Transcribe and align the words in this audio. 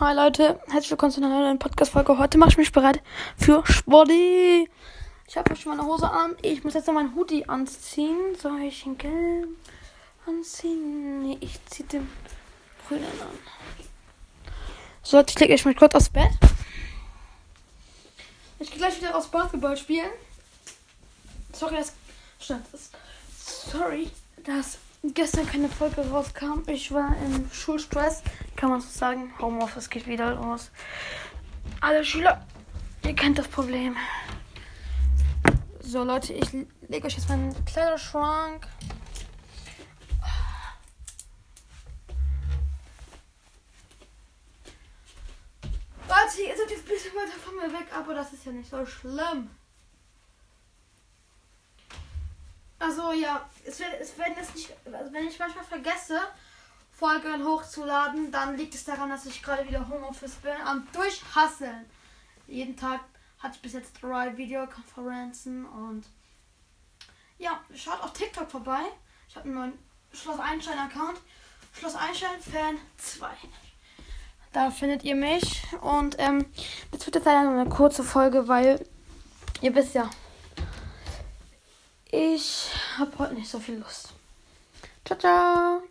Hi 0.00 0.14
Leute, 0.14 0.60
herzlich 0.68 0.92
willkommen 0.92 1.10
zu 1.10 1.20
einer 1.20 1.40
neuen 1.40 1.58
Podcast-Folge. 1.58 2.18
Heute 2.18 2.38
mache 2.38 2.50
ich 2.50 2.56
mich 2.56 2.70
bereit 2.70 3.02
für 3.36 3.66
Sporty. 3.66 4.70
Ich 5.26 5.36
habe 5.36 5.56
schon 5.56 5.76
meine 5.76 5.88
Hose 5.88 6.08
an. 6.08 6.36
Ich 6.40 6.62
muss 6.62 6.74
jetzt 6.74 6.86
noch 6.86 6.94
meinen 6.94 7.16
Hoodie 7.16 7.48
anziehen. 7.48 8.36
Soll 8.40 8.60
ich 8.60 8.84
den 8.84 8.96
gelb 8.96 9.48
anziehen? 10.24 11.22
Nee, 11.24 11.38
ich 11.40 11.58
ziehe 11.66 11.88
den 11.88 12.08
grünen 12.86 13.06
an. 13.06 13.38
So, 15.02 15.18
jetzt 15.18 15.34
klicke 15.34 15.52
ich 15.52 15.64
mich 15.64 15.76
kurz 15.76 15.96
aufs 15.96 16.10
Bett. 16.10 16.30
Ich 18.60 18.70
gehe 18.70 18.78
gleich 18.78 18.98
wieder 18.98 19.16
aufs 19.16 19.26
Basketball 19.26 19.76
spielen. 19.76 20.12
Sorry, 21.52 21.74
das, 21.74 21.92
das 22.46 22.92
sorry, 23.72 24.12
dass 24.44 24.78
gestern 25.02 25.46
keine 25.46 25.68
Folge 25.68 26.00
rauskam. 26.08 26.62
Ich 26.66 26.92
war 26.92 27.14
im 27.24 27.50
Schulstress, 27.52 28.22
kann 28.56 28.70
man 28.70 28.80
so 28.80 28.88
sagen. 28.88 29.32
Homeoffice 29.38 29.90
geht 29.90 30.06
wieder 30.06 30.34
los. 30.34 30.70
Alle 31.80 32.04
Schüler, 32.04 32.44
ihr 33.04 33.14
kennt 33.14 33.38
das 33.38 33.48
Problem. 33.48 33.96
So 35.80 36.04
Leute, 36.04 36.32
ich 36.32 36.52
lege 36.88 37.06
euch 37.06 37.14
jetzt 37.14 37.28
meinen 37.28 37.54
Kleiderschrank. 37.64 38.66
Leute, 46.08 46.42
ihr 46.42 46.56
seid 46.56 46.70
jetzt 46.70 46.84
ein 46.84 46.88
bisschen 46.88 47.14
weiter 47.14 47.38
von 47.42 47.56
mir 47.56 47.72
weg, 47.72 47.86
aber 47.94 48.14
das 48.14 48.32
ist 48.32 48.44
ja 48.44 48.52
nicht 48.52 48.68
so 48.68 48.84
schlimm. 48.84 49.50
Also 52.78 53.12
ja, 53.12 53.48
es 53.64 53.80
wird, 53.80 53.90
es 54.00 54.16
werden 54.16 54.34
jetzt 54.36 54.54
nicht, 54.54 54.72
also 54.84 55.12
wenn 55.12 55.26
ich 55.26 55.38
manchmal 55.38 55.64
vergesse, 55.64 56.20
Folgen 56.92 57.44
hochzuladen, 57.44 58.32
dann 58.32 58.56
liegt 58.56 58.74
es 58.74 58.84
daran, 58.84 59.10
dass 59.10 59.26
ich 59.26 59.42
gerade 59.42 59.66
wieder 59.66 59.88
Homeoffice 59.88 60.34
bin, 60.36 60.56
am 60.64 60.86
Durchhasseln. 60.92 61.88
Jeden 62.46 62.76
Tag 62.76 63.00
hatte 63.38 63.54
ich 63.56 63.62
bis 63.62 63.72
jetzt 63.74 64.02
drei 64.02 64.36
Videokonferenzen 64.36 65.66
und 65.66 66.04
ja, 67.38 67.60
schaut 67.74 68.02
auf 68.02 68.12
TikTok 68.12 68.50
vorbei. 68.50 68.80
Ich 69.28 69.36
habe 69.36 69.46
einen 69.46 69.54
neuen 69.54 69.78
Schloss 70.12 70.40
Einstein 70.40 70.78
Account. 70.78 71.20
Schloss 71.72 71.94
Einstein 71.94 72.40
Fan 72.40 72.78
2. 72.96 73.28
Da 74.52 74.70
findet 74.70 75.04
ihr 75.04 75.14
mich. 75.14 75.62
Und 75.80 76.16
ähm, 76.18 76.46
das 76.90 77.06
wird 77.06 77.16
jetzt 77.16 77.26
leider 77.26 77.44
nur 77.44 77.60
eine 77.60 77.70
kurze 77.70 78.02
Folge, 78.02 78.48
weil 78.48 78.84
ihr 79.60 79.74
wisst 79.74 79.94
ja, 79.94 80.10
habe 82.98 83.18
heute 83.18 83.34
nicht 83.34 83.48
so 83.48 83.58
viel 83.58 83.78
Lust. 83.78 84.10
Ciao, 85.04 85.18
ciao. 85.18 85.82